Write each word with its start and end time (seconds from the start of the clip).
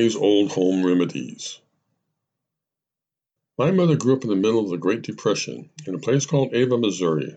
Granny's 0.00 0.16
Old 0.16 0.52
Home 0.52 0.82
Remedies. 0.82 1.60
My 3.58 3.70
mother 3.70 3.96
grew 3.96 4.14
up 4.14 4.24
in 4.24 4.30
the 4.30 4.34
middle 4.34 4.64
of 4.64 4.70
the 4.70 4.78
Great 4.78 5.02
Depression 5.02 5.68
in 5.86 5.94
a 5.94 5.98
place 5.98 6.24
called 6.24 6.54
Ava, 6.54 6.78
Missouri, 6.78 7.36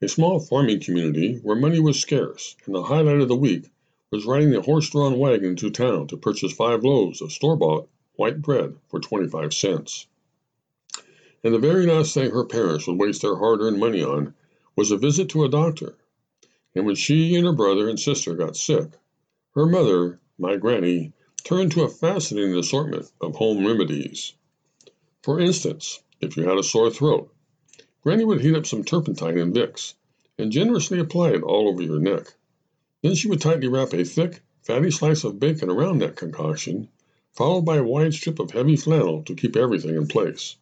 a 0.00 0.08
small 0.08 0.40
farming 0.40 0.80
community 0.80 1.36
where 1.42 1.54
money 1.54 1.80
was 1.80 2.00
scarce, 2.00 2.56
and 2.64 2.74
the 2.74 2.84
highlight 2.84 3.20
of 3.20 3.28
the 3.28 3.36
week 3.36 3.68
was 4.10 4.24
riding 4.24 4.54
a 4.54 4.62
horse 4.62 4.88
drawn 4.88 5.18
wagon 5.18 5.54
to 5.56 5.68
town 5.68 6.06
to 6.06 6.16
purchase 6.16 6.54
five 6.54 6.82
loaves 6.82 7.20
of 7.20 7.30
store 7.30 7.56
bought 7.56 7.90
white 8.14 8.40
bread 8.40 8.74
for 8.88 8.98
25 8.98 9.52
cents. 9.52 10.06
And 11.44 11.52
the 11.52 11.58
very 11.58 11.84
last 11.84 12.14
thing 12.14 12.30
her 12.30 12.46
parents 12.46 12.86
would 12.86 12.98
waste 12.98 13.20
their 13.20 13.36
hard 13.36 13.60
earned 13.60 13.78
money 13.78 14.02
on 14.02 14.32
was 14.74 14.90
a 14.90 14.96
visit 14.96 15.28
to 15.28 15.44
a 15.44 15.50
doctor. 15.50 15.98
And 16.74 16.86
when 16.86 16.94
she 16.94 17.36
and 17.36 17.44
her 17.44 17.52
brother 17.52 17.86
and 17.86 18.00
sister 18.00 18.34
got 18.34 18.56
sick, 18.56 18.92
her 19.54 19.66
mother 19.66 20.20
my 20.38 20.56
granny 20.56 21.12
turned 21.42 21.72
to 21.72 21.82
a 21.82 21.88
fascinating 21.88 22.56
assortment 22.56 23.10
of 23.20 23.36
home 23.36 23.66
remedies. 23.66 24.32
For 25.22 25.40
instance, 25.40 26.00
if 26.20 26.36
you 26.36 26.44
had 26.44 26.58
a 26.58 26.62
sore 26.62 26.90
throat, 26.90 27.32
Granny 28.02 28.24
would 28.24 28.40
heat 28.40 28.54
up 28.54 28.66
some 28.66 28.84
turpentine 28.84 29.38
and 29.38 29.54
Vicks 29.54 29.94
and 30.38 30.52
generously 30.52 30.98
apply 30.98 31.30
it 31.30 31.42
all 31.42 31.68
over 31.68 31.82
your 31.82 31.98
neck. 31.98 32.34
Then 33.02 33.14
she 33.14 33.28
would 33.28 33.40
tightly 33.40 33.68
wrap 33.68 33.92
a 33.92 34.04
thick, 34.04 34.42
fatty 34.62 34.90
slice 34.90 35.24
of 35.24 35.40
bacon 35.40 35.68
around 35.68 35.98
that 35.98 36.16
concoction, 36.16 36.88
followed 37.32 37.62
by 37.62 37.76
a 37.76 37.84
wide 37.84 38.14
strip 38.14 38.38
of 38.38 38.52
heavy 38.52 38.76
flannel 38.76 39.22
to 39.24 39.34
keep 39.34 39.56
everything 39.56 39.96
in 39.96 40.06
place. 40.06 40.56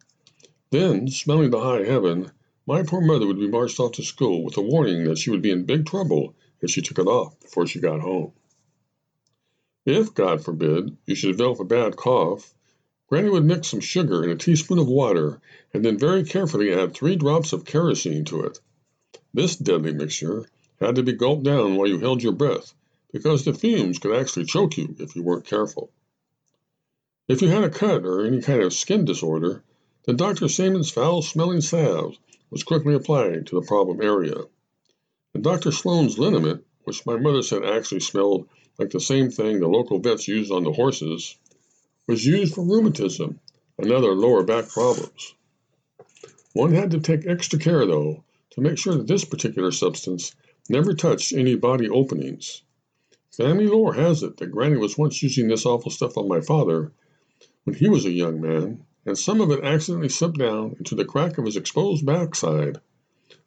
Then, 0.71 1.09
smelling 1.09 1.51
the 1.51 1.61
high 1.61 1.85
heaven, 1.85 2.31
my 2.67 2.83
poor 2.83 3.01
mother 3.01 3.27
would 3.27 3.39
be 3.39 3.49
marched 3.49 3.81
off 3.81 3.93
to 3.93 4.03
school 4.03 4.45
with 4.45 4.57
a 4.57 4.63
warning 4.63 5.05
that 5.05 5.19
she 5.19 5.31
would 5.31 5.43
be 5.43 5.51
in 5.51 5.65
big 5.65 5.87
trouble 5.87 6.35
if 6.61 6.71
she 6.71 6.83
took 6.83 6.99
it 6.99 7.07
off 7.07 7.39
before 7.41 7.67
she 7.67 7.81
got 7.81 8.01
home. 8.01 8.33
If, 9.87 10.15
God 10.15 10.45
forbid, 10.45 10.97
you 11.07 11.15
should 11.15 11.33
develop 11.33 11.61
a 11.61 11.65
bad 11.65 11.97
cough, 11.97 12.55
Granny 13.11 13.31
would 13.31 13.45
mix 13.45 13.69
some 13.69 13.81
sugar 13.81 14.23
in 14.23 14.31
a 14.31 14.37
teaspoon 14.37 14.79
of 14.79 14.87
water 14.87 15.41
and 15.75 15.85
then 15.85 15.99
very 15.99 16.23
carefully 16.23 16.73
add 16.73 16.95
three 16.95 17.17
drops 17.17 17.53
of 17.53 17.65
kerosene 17.65 18.25
to 18.27 18.43
it. 18.43 18.61
This 19.35 19.57
deadly 19.57 19.93
mixture 19.93 20.47
had 20.79 20.95
to 20.95 21.03
be 21.03 21.13
gulped 21.13 21.43
down 21.43 21.77
while 21.77 21.89
you 21.89 21.99
held 21.99 22.23
your 22.23 22.33
breath 22.33 22.75
because 23.11 23.45
the 23.45 23.55
fumes 23.55 23.99
could 23.99 24.15
actually 24.15 24.45
choke 24.45 24.77
you 24.77 24.95
if 25.01 25.17
you 25.17 25.23
weren't 25.23 25.45
careful. 25.45 25.91
If 27.27 27.43
you 27.43 27.49
had 27.49 27.65
a 27.65 27.71
cut 27.71 28.05
or 28.05 28.25
any 28.25 28.43
kind 28.43 28.63
of 28.63 28.73
skin 28.73 29.05
disorder, 29.05 29.65
then 30.05 30.17
Dr. 30.17 30.49
Samon's 30.49 30.91
foul 30.91 31.23
smelling 31.23 31.63
salve 31.63 32.19
was 32.51 32.63
quickly 32.65 32.95
applied 32.95 33.47
to 33.47 33.59
the 33.59 33.67
problem 33.67 34.03
area. 34.03 34.45
And 35.35 35.43
Dr. 35.43 35.73
Sloan's 35.73 36.19
liniment, 36.19 36.65
which 36.85 37.07
my 37.07 37.17
mother 37.17 37.43
said 37.43 37.65
actually 37.65 38.01
smelled 38.01 38.49
like 38.81 38.91
the 38.91 38.99
same 38.99 39.31
thing 39.31 39.61
the 39.61 39.69
local 39.69 39.99
vets 39.99 40.27
used 40.27 40.51
on 40.51 40.65
the 40.65 40.73
horses, 40.73 41.37
was 42.09 42.25
used 42.25 42.55
for 42.55 42.65
rheumatism 42.65 43.39
and 43.77 43.93
other 43.93 44.15
lower 44.15 44.43
back 44.43 44.71
problems. 44.71 45.35
One 46.55 46.73
had 46.73 46.91
to 46.93 47.01
take 47.01 47.27
extra 47.27 47.59
care, 47.59 47.85
though, 47.85 48.25
to 48.53 48.61
make 48.63 48.79
sure 48.79 48.95
that 48.95 49.07
this 49.07 49.27
particular 49.27 49.71
substance 49.71 50.35
never 50.71 50.95
touched 50.95 51.35
any 51.35 51.57
body 51.57 51.91
openings. 51.91 52.63
Family 53.31 53.67
lore 53.67 53.93
has 53.93 54.23
it 54.23 54.39
that 54.39 54.51
Granny 54.51 54.79
was 54.79 54.97
once 54.97 55.23
using 55.23 55.49
this 55.49 55.67
awful 55.67 55.91
stuff 55.91 56.17
on 56.17 56.27
my 56.27 56.41
father 56.41 56.91
when 57.65 57.77
he 57.77 57.89
was 57.91 58.07
a 58.07 58.11
young 58.11 58.41
man, 58.41 58.87
and 59.05 59.19
some 59.19 59.43
of 59.43 59.51
it 59.51 59.63
accidentally 59.63 60.09
slipped 60.09 60.39
down 60.39 60.75
into 60.79 60.95
the 60.95 61.05
crack 61.05 61.37
of 61.37 61.45
his 61.45 61.57
exposed 61.57 62.07
backside. 62.07 62.81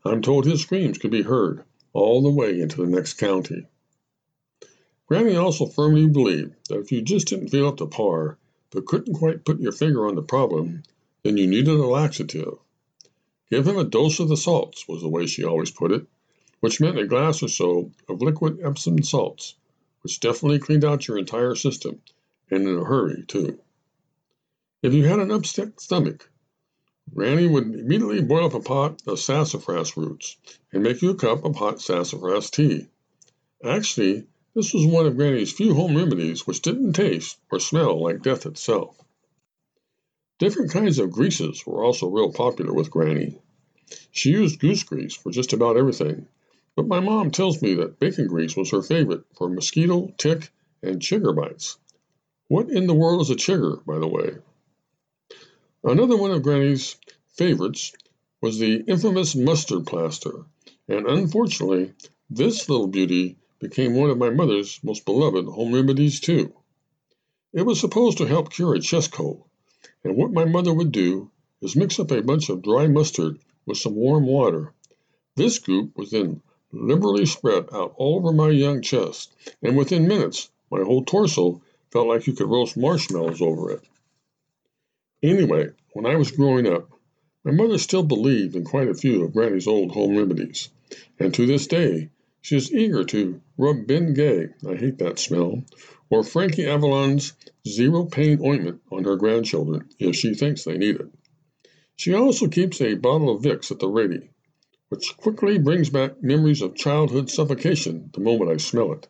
I'm 0.05 0.21
told 0.21 0.45
his 0.45 0.61
screams 0.61 0.99
could 0.99 1.11
be 1.11 1.23
heard 1.23 1.63
all 1.91 2.21
the 2.21 2.29
way 2.29 2.61
into 2.61 2.77
the 2.77 2.87
next 2.87 3.15
county. 3.15 3.65
Granny 5.07 5.35
also 5.35 5.65
firmly 5.65 6.07
believed 6.07 6.55
that 6.69 6.79
if 6.79 6.91
you 6.91 7.01
just 7.01 7.27
didn't 7.27 7.49
feel 7.49 7.67
up 7.67 7.77
to 7.77 7.85
par, 7.85 8.37
but 8.71 8.85
couldn't 8.85 9.15
quite 9.15 9.43
put 9.43 9.59
your 9.59 9.71
finger 9.71 10.07
on 10.07 10.15
the 10.15 10.21
problem, 10.21 10.83
then 11.23 11.37
you 11.37 11.45
needed 11.45 11.77
a 11.77 11.85
laxative. 11.85 12.57
Give 13.49 13.67
him 13.67 13.77
a 13.77 13.83
dose 13.83 14.19
of 14.19 14.29
the 14.29 14.37
salts, 14.37 14.87
was 14.87 15.01
the 15.01 15.09
way 15.09 15.25
she 15.25 15.43
always 15.43 15.71
put 15.71 15.91
it, 15.91 16.05
which 16.61 16.79
meant 16.79 16.97
a 16.97 17.05
glass 17.05 17.43
or 17.43 17.49
so 17.49 17.91
of 18.07 18.21
liquid 18.21 18.59
Epsom 18.63 19.03
salts, 19.03 19.55
which 20.01 20.21
definitely 20.21 20.59
cleaned 20.59 20.85
out 20.85 21.07
your 21.07 21.17
entire 21.17 21.55
system, 21.55 22.01
and 22.49 22.67
in 22.67 22.77
a 22.77 22.85
hurry, 22.85 23.23
too. 23.27 23.59
If 24.81 24.93
you 24.93 25.03
had 25.03 25.19
an 25.19 25.31
upset 25.31 25.81
stomach, 25.81 26.29
Granny 27.13 27.47
would 27.47 27.65
immediately 27.65 28.21
boil 28.21 28.45
up 28.45 28.53
a 28.53 28.61
pot 28.61 29.01
of 29.05 29.19
sassafras 29.19 29.97
roots 29.97 30.37
and 30.71 30.81
make 30.81 31.01
you 31.01 31.09
a 31.09 31.15
cup 31.15 31.43
of 31.43 31.57
hot 31.57 31.81
sassafras 31.81 32.49
tea. 32.49 32.87
Actually, 33.63 34.25
this 34.55 34.73
was 34.73 34.85
one 34.85 35.05
of 35.05 35.15
Granny's 35.17 35.51
few 35.51 35.73
home 35.73 35.95
remedies 35.95 36.45
which 36.45 36.61
didn't 36.61 36.93
taste 36.93 37.37
or 37.51 37.59
smell 37.59 38.03
like 38.03 38.21
death 38.21 38.45
itself. 38.45 38.95
Different 40.37 40.71
kinds 40.71 40.99
of 40.99 41.11
greases 41.11 41.65
were 41.65 41.83
also 41.83 42.07
real 42.07 42.31
popular 42.31 42.73
with 42.73 42.91
Granny. 42.91 43.39
She 44.11 44.31
used 44.31 44.59
goose 44.59 44.83
grease 44.83 45.15
for 45.15 45.31
just 45.31 45.53
about 45.53 45.77
everything, 45.77 46.27
but 46.75 46.87
my 46.87 46.99
mom 46.99 47.31
tells 47.31 47.61
me 47.61 47.75
that 47.75 47.99
bacon 47.99 48.27
grease 48.27 48.55
was 48.55 48.71
her 48.71 48.81
favorite 48.81 49.23
for 49.35 49.49
mosquito, 49.49 50.13
tick, 50.17 50.51
and 50.81 51.01
chigger 51.01 51.35
bites. 51.35 51.77
What 52.47 52.69
in 52.69 52.87
the 52.87 52.93
world 52.93 53.21
is 53.21 53.29
a 53.29 53.35
chigger, 53.35 53.83
by 53.85 53.99
the 53.99 54.07
way? 54.07 54.37
Another 55.83 56.17
one 56.17 56.31
of 56.31 56.43
Granny's 56.43 56.95
favorites 57.29 57.93
was 58.41 58.59
the 58.59 58.83
infamous 58.87 59.35
mustard 59.35 59.87
plaster, 59.87 60.45
and 60.87 61.07
unfortunately, 61.07 61.93
this 62.29 62.69
little 62.69 62.87
beauty 62.87 63.37
became 63.63 63.95
one 63.95 64.09
of 64.09 64.17
my 64.17 64.29
mother's 64.29 64.79
most 64.83 65.05
beloved 65.05 65.45
home 65.45 65.73
remedies, 65.73 66.19
too. 66.19 66.53
It 67.53 67.65
was 67.65 67.79
supposed 67.79 68.17
to 68.17 68.25
help 68.25 68.51
cure 68.51 68.75
a 68.75 68.79
chest 68.79 69.11
cold, 69.11 69.43
and 70.03 70.15
what 70.15 70.33
my 70.33 70.45
mother 70.45 70.73
would 70.73 70.91
do 70.91 71.31
is 71.61 71.75
mix 71.75 71.97
up 71.99 72.11
a 72.11 72.21
bunch 72.21 72.49
of 72.49 72.61
dry 72.61 72.87
mustard 72.87 73.39
with 73.65 73.77
some 73.77 73.95
warm 73.95 74.25
water. 74.25 74.73
This 75.35 75.59
goop 75.59 75.97
was 75.97 76.11
then 76.11 76.41
liberally 76.73 77.25
spread 77.25 77.67
out 77.71 77.93
all 77.95 78.17
over 78.17 78.33
my 78.33 78.49
young 78.49 78.81
chest, 78.81 79.33
and 79.61 79.77
within 79.77 80.07
minutes 80.07 80.49
my 80.69 80.81
whole 80.83 81.05
torso 81.05 81.61
felt 81.91 82.07
like 82.07 82.27
you 82.27 82.33
could 82.33 82.49
roast 82.49 82.75
marshmallows 82.75 83.41
over 83.41 83.71
it. 83.71 83.83
Anyway, 85.21 85.69
when 85.93 86.05
I 86.05 86.15
was 86.15 86.31
growing 86.31 86.67
up, 86.67 86.89
my 87.45 87.51
mother 87.51 87.77
still 87.77 88.03
believed 88.03 88.55
in 88.55 88.65
quite 88.65 88.89
a 88.89 88.93
few 88.93 89.23
of 89.23 89.33
Granny's 89.33 89.67
old 89.67 89.91
home 89.91 90.17
remedies, 90.17 90.69
and 91.19 91.33
to 91.33 91.45
this 91.45 91.67
day 91.67 92.09
she 92.43 92.57
is 92.57 92.73
eager 92.73 93.05
to 93.05 93.39
rub 93.57 93.87
Ben 93.87 94.13
Gay, 94.13 94.49
I 94.67 94.75
hate 94.75 94.97
that 94.97 95.17
smell, 95.17 95.63
or 96.09 96.25
Frankie 96.25 96.65
Avalon's 96.65 97.31
zero 97.65 98.03
pain 98.03 98.41
ointment 98.43 98.81
on 98.91 99.05
her 99.05 99.15
grandchildren 99.15 99.87
if 99.97 100.17
she 100.17 100.33
thinks 100.33 100.65
they 100.65 100.77
need 100.77 100.97
it. 100.97 101.07
She 101.95 102.13
also 102.13 102.49
keeps 102.49 102.81
a 102.81 102.95
bottle 102.95 103.33
of 103.33 103.43
Vicks 103.43 103.71
at 103.71 103.79
the 103.79 103.87
ready, 103.87 104.29
which 104.89 105.15
quickly 105.15 105.57
brings 105.57 105.89
back 105.89 106.21
memories 106.21 106.61
of 106.61 106.75
childhood 106.75 107.29
suffocation 107.29 108.09
the 108.13 108.19
moment 108.19 108.51
I 108.51 108.57
smell 108.57 108.91
it. 108.91 109.07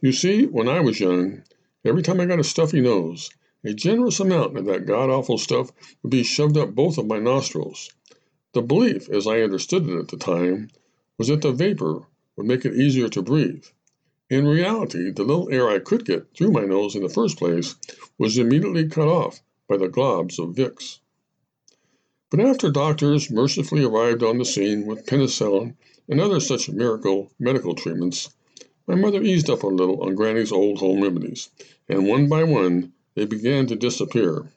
You 0.00 0.12
see, 0.12 0.46
when 0.46 0.66
I 0.66 0.80
was 0.80 0.98
young, 0.98 1.42
every 1.84 2.00
time 2.00 2.20
I 2.20 2.24
got 2.24 2.40
a 2.40 2.44
stuffy 2.44 2.80
nose, 2.80 3.28
a 3.64 3.74
generous 3.74 4.18
amount 4.18 4.56
of 4.56 4.64
that 4.64 4.86
god 4.86 5.10
awful 5.10 5.36
stuff 5.36 5.70
would 6.02 6.08
be 6.08 6.22
shoved 6.22 6.56
up 6.56 6.74
both 6.74 6.96
of 6.96 7.06
my 7.06 7.18
nostrils. 7.18 7.92
The 8.54 8.62
belief, 8.62 9.10
as 9.10 9.26
I 9.26 9.42
understood 9.42 9.86
it 9.86 9.98
at 9.98 10.08
the 10.08 10.16
time, 10.16 10.70
was 11.18 11.28
that 11.28 11.42
the 11.42 11.52
vapor 11.52 12.06
would 12.36 12.46
make 12.46 12.64
it 12.64 12.74
easier 12.74 13.08
to 13.08 13.22
breathe. 13.22 13.64
In 14.28 14.46
reality, 14.46 15.10
the 15.10 15.24
little 15.24 15.48
air 15.50 15.68
I 15.68 15.78
could 15.78 16.04
get 16.04 16.34
through 16.34 16.50
my 16.50 16.64
nose 16.64 16.94
in 16.94 17.02
the 17.02 17.08
first 17.08 17.38
place 17.38 17.76
was 18.18 18.38
immediately 18.38 18.88
cut 18.88 19.08
off 19.08 19.40
by 19.68 19.76
the 19.76 19.88
globs 19.88 20.38
of 20.38 20.54
Vicks. 20.54 20.98
But 22.28 22.40
after 22.40 22.70
doctors 22.70 23.30
mercifully 23.30 23.84
arrived 23.84 24.22
on 24.22 24.38
the 24.38 24.44
scene 24.44 24.84
with 24.84 25.06
penicillin 25.06 25.76
and 26.08 26.20
other 26.20 26.40
such 26.40 26.68
miracle 26.68 27.30
medical 27.38 27.74
treatments, 27.74 28.30
my 28.88 28.96
mother 28.96 29.22
eased 29.22 29.48
up 29.48 29.62
a 29.62 29.68
little 29.68 30.02
on 30.02 30.14
Granny's 30.16 30.52
old 30.52 30.78
home 30.78 31.02
remedies, 31.02 31.50
and 31.88 32.06
one 32.06 32.28
by 32.28 32.42
one 32.42 32.92
they 33.14 33.26
began 33.26 33.66
to 33.68 33.76
disappear. 33.76 34.52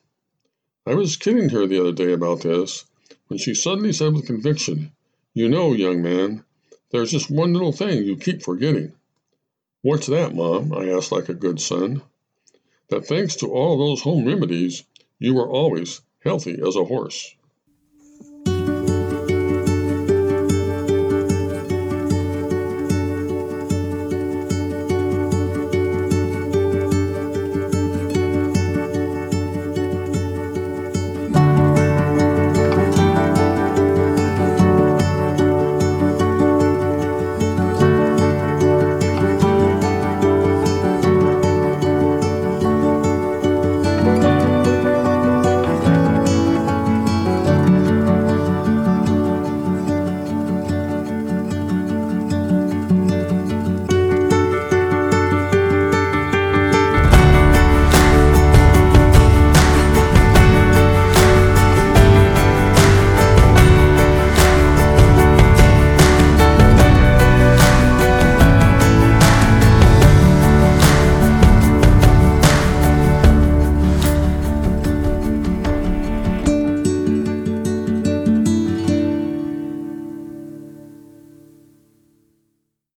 I 0.86 0.96
was 0.96 1.16
kidding 1.16 1.50
her 1.50 1.68
the 1.68 1.80
other 1.80 1.92
day 1.92 2.12
about 2.12 2.42
this 2.42 2.86
when 3.28 3.38
she 3.38 3.54
suddenly 3.54 3.94
said 3.94 4.14
with 4.14 4.26
conviction, 4.26 4.92
You 5.36 5.48
know, 5.48 5.74
young 5.74 6.02
man, 6.02 6.44
there's 6.92 7.12
just 7.12 7.30
one 7.30 7.54
little 7.54 7.72
thing 7.72 8.04
you 8.04 8.18
keep 8.18 8.42
forgetting. 8.42 8.94
What's 9.82 10.08
that, 10.08 10.36
Mom? 10.36 10.74
I 10.74 10.90
asked 10.90 11.12
like 11.12 11.30
a 11.30 11.34
good 11.34 11.62
son. 11.62 12.02
That 12.90 13.06
thanks 13.06 13.36
to 13.38 13.52
all 13.52 13.78
those 13.78 14.02
home 14.02 14.26
remedies, 14.26 14.84
you 15.20 15.38
are 15.40 15.48
always 15.48 16.02
healthy 16.24 16.60
as 16.66 16.76
a 16.76 16.84
horse. 16.84 17.36